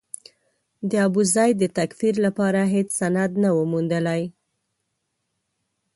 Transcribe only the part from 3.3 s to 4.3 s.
نه و موندلای.